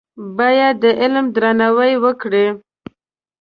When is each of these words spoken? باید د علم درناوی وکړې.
باید 0.37 0.75
د 0.83 0.85
علم 1.01 1.25
درناوی 1.35 1.93
وکړې. 2.03 2.45